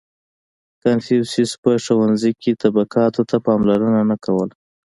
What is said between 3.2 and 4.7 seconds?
ته پاملرنه نه کوله.